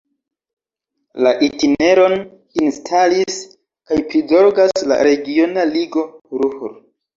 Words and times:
La 1.27 1.33
itineron 1.47 2.15
instalis 2.63 3.37
kaj 3.91 4.01
prizorgas 4.09 4.83
la 4.95 5.01
Regiona 5.11 5.69
Ligo 5.77 6.09
Ruhr. 6.43 6.77